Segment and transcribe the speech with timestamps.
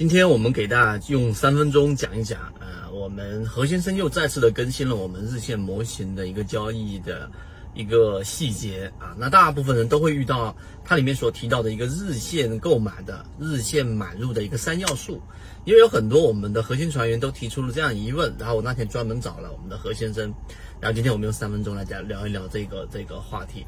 [0.00, 7.30] 今天我们给大家用三分钟讲一讲，呃，我们何先生又再次的更新了我们日线模型的一个交易的
[7.74, 9.14] 一个细节啊。
[9.18, 10.56] 那大部分人都会遇到
[10.86, 15.20] 它里面所提到的一个日线购买的、日线买入的一个三要素，
[15.66, 20.32] 因为有很多我们的核心船员都提出了这样疑问，然后我那天专门找了我们的何先生，
[20.80, 23.66] 然后今天我们用三分钟来讲聊一聊这个这个话题。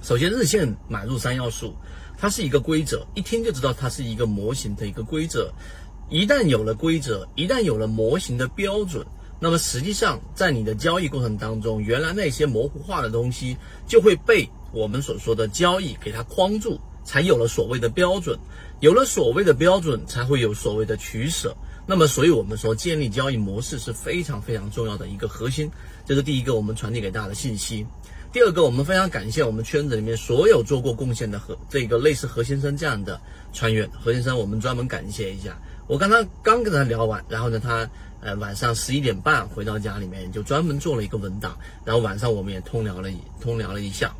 [0.00, 1.74] 首先，日线买入三要素，
[2.16, 5.52] 它是一个规则，一听就知道它是一个模型的一个规则。
[6.08, 9.04] 一旦有了规则，一旦有了模型的标准，
[9.40, 13.56] 那么实际上在你的交易过程当中，原来那些模糊化的东西
[13.86, 18.38] 就会被我们所说的交易给它框住，才有了所谓的标准。
[18.80, 21.54] 有了所谓的标准，才会有所谓的取舍。
[21.90, 25.70] 那么，所以我们说建立交易模式是非常非常重要的一个核心，
[26.04, 27.86] 这是第一个我们传递给大家的信息。
[28.30, 33.18] 第二个，我们非常感谢我们圈子里面所有做过贡献的和这个类似何先生这样的
[33.54, 35.58] 船员，何先生，我们专门感谢一下。
[35.86, 37.88] 我刚刚刚跟他聊完，然后呢，他
[38.20, 44.14] 呃晚上十一点半回到家里面，就专门做了一个文档，然后晚上我们也通聊了一通聊了一下。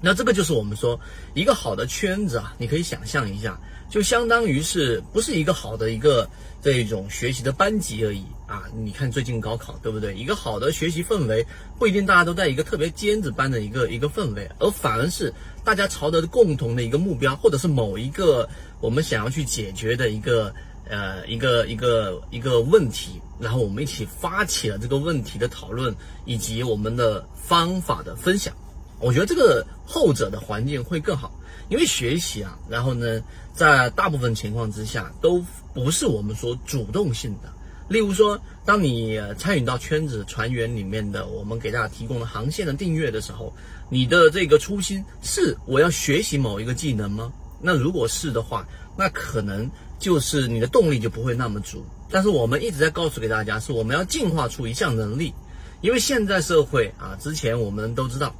[0.00, 0.98] 那这个就是我们说
[1.34, 6.28] 一个好的圈子啊，你可以想象一下，就相当于是不是一个好的一个
[6.62, 8.64] 这种学习的班级而已啊？
[8.74, 10.14] 你看最近高考对不对？
[10.14, 11.46] 一个好的学习氛围
[11.78, 15.32] 不一定大家都在一个特别尖子班的一个一个氛围，而反而是
[15.64, 18.48] 大家朝着共同的一个目标，或者是某一个
[18.80, 20.54] 我们想要去解决的一个
[20.88, 28.54] 呃一个一个一个问题，然后我们一起发起了这个问题的讨论以及我们的方法的分享。
[29.00, 31.32] 我觉得这个后者的环境会更好，
[31.68, 33.22] 因为学习啊，然后呢，
[33.54, 37.50] 在大部分情况之下都不是我们说主动性的。
[37.88, 43.52] 例如说，当你参与到圈子船员里面的，我们给大家提供的航线的订阅的时候，
[43.88, 47.32] 你的这个初心是我要学习某一个技能吗？
[47.60, 48.64] 那如果是的话，
[48.96, 51.84] 那可能就是你的动力就不会那么足。
[52.10, 55.34] 但是我们一直在告诉给大家，是我们要进化出一项能力，
[55.80, 58.34] 因为现在社会啊，之前我们都知道。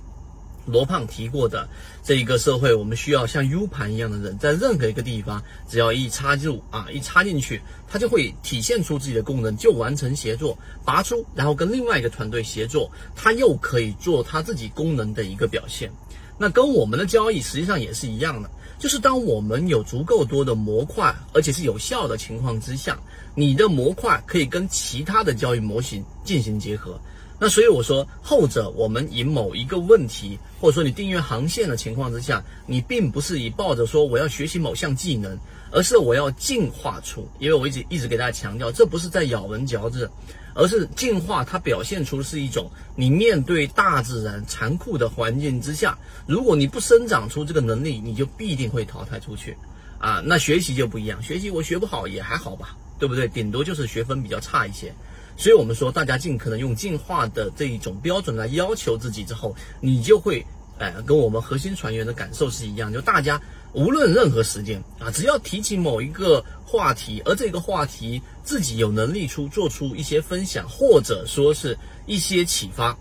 [0.66, 1.69] 罗胖提过的
[2.03, 15.91] 这一个社会，我们需要像 U 盘一样的人，在任何一个地方，只要一插入啊，一插进去，它就会体现出自己的功能，就完成协作，拔出，然后跟另外一个团队协作，它又可以做它自己功能的一个表现。
[16.38, 22.99] 那跟我们的交易实际上也是一样的，就是当我们有足够多的模块，而且是有效的情况之下，
[23.34, 26.99] 你的模块可以跟其他的交易模型进行结合。
[27.43, 35.39] 那所以我说，后者我们以某一个问题，或者说你订阅航线的情况之下，你并不是以抱着说我要学习某项技能，
[35.73, 37.27] 而是我要进化出。
[37.39, 40.11] 因为我一直一直给大家强调，这不是在咬文嚼字，
[40.55, 41.43] 而是进化。
[41.43, 49.56] 它表现出是一种你面对大自然残酷的环境之下，如果你不生长出这个能力，你就必定会淘汰出去。
[49.99, 53.27] 啊，那学习就不一样，学习我学不好也还好吧，对不对？
[53.29, 54.95] 顶多就是学分比较差一些。
[55.41, 60.45] 所以，我们说，大家尽可能用进化的这一种标准来要求自己之后，你就会，
[60.77, 63.41] 呃，跟我们核心船员的感受是一样，就大家
[63.73, 72.95] 无论任何时间啊，只要提起某一个话题，而这个话题自己有能力出做出一些分享，或者说是一些启发。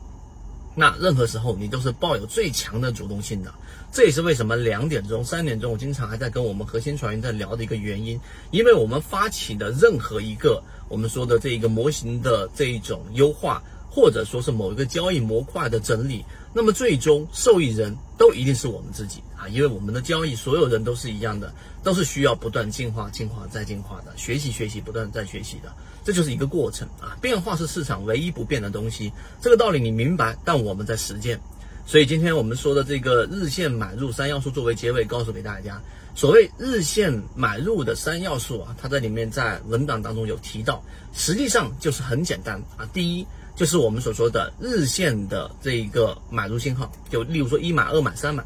[0.75, 3.53] 那任何时候你都是抱有最强的主动性的，
[3.91, 8.17] 这也是为什么两点钟、三点钟我经常还在跟我们核心船员在聊的一个原因，
[8.51, 13.63] 因为我们发起的任何一个我们说的这一个模型的这一种优化。
[13.91, 16.23] 或者说是某一个交易模块的整理，
[16.53, 21.51] 那么最终受益人都一定是我们自己啊，因为我们的交易所有人都是一样的，
[21.83, 25.73] 都是需要不断进化、进化再进化的，学习、学习、不断再学习的，
[26.05, 27.17] 这就是一个过程啊。
[27.19, 29.11] 变化是市场唯一不变的东西，
[29.41, 31.41] 这个道理你明白，但我们在实践。
[31.89, 35.81] 所以今天我们说的这个日线买入三要素作为结尾，告诉给大家，
[36.13, 40.83] 所谓日线买入的三要素啊，它在里面在文档当中有提到，
[41.13, 43.25] 实际上就是很简单啊，第一。
[43.55, 48.45] 就是我们所说的日线的这一个买入信号，就例如说一买、二买、三买。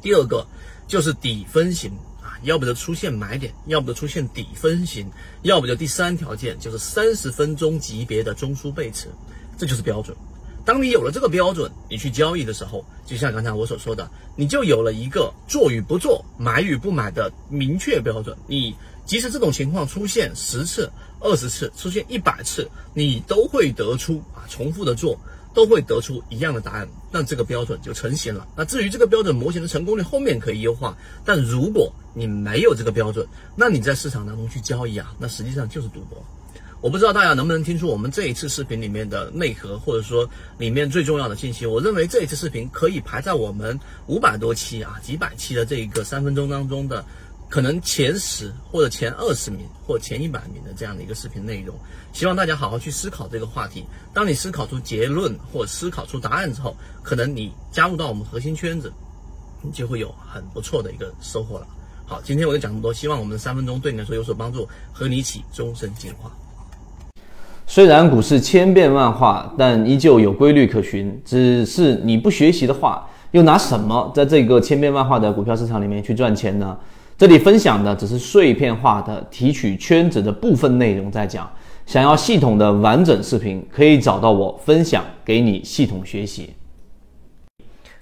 [0.00, 0.46] 第二个
[0.86, 1.90] 就是底分型
[2.22, 5.10] 啊，要不就出现买点，要不就出现底分型，
[5.42, 9.08] 要不就第三条件就是三十分钟级别的中枢背驰，
[9.58, 10.16] 这就是标准。
[10.64, 18.36] 当你有了这个标准，你去交易的时候，就像刚才我所说的，你就有了一个做与不做、买与不买的明确标准。
[18.46, 18.74] 你。
[19.04, 20.88] 即使这种情况出现十次、
[21.18, 25.18] 二十次，出现一百次，你都会得出啊，重复的做，
[25.52, 28.46] 都会得出一样的答案，那这个标准就成型了。
[28.56, 30.96] 那至于这个标准模型的成功率，后面可以优化。
[31.24, 33.26] 但如果你没有这个标准，
[33.56, 36.24] 那你在市场当中去交易啊，那实际上就是赌博。
[36.82, 41.64] 我不知道大家能不能听出我们这一次视频里面的内核，或者说里面最重要的信息。
[41.64, 47.04] 我认为这一次视频可以排在我们五百多期啊、几百期的这一个三分钟当中的。
[47.48, 51.76] 可能前十或者前二十名或前一百名的这样的一个视频内容。
[52.14, 53.84] 希望大家好好去思考这个话题。
[54.14, 58.90] 当你思考出结论或思考出答案之后，可能你加入到我们核心圈子，
[59.60, 61.66] 你就会有很不错的一个收获了。
[62.06, 66.34] 好，今天我就讲这么多，希望我们的三分钟对你来说有所帮助，和你一起终身进化。
[67.66, 71.20] 虽然股市千变万化，但依旧有规律可循。
[71.24, 76.76] 只是你不学习的话，又拿什么在这个千变万化的股票市场里面去赚钱呢？
[77.16, 81.50] 这里分享的只是碎片化的提取圈子的部分内容，在讲。
[81.86, 86.50] 想要系统的完整视频，可以找到我分享给你系统学习。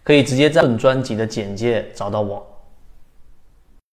[0.03, 2.45] 可以直接在本专辑的简介找到我。